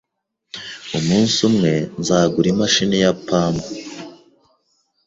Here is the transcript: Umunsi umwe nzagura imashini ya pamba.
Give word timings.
Umunsi 0.97 1.37
umwe 1.49 1.73
nzagura 1.99 2.47
imashini 2.53 2.97
ya 3.03 3.13
pamba. 3.27 3.65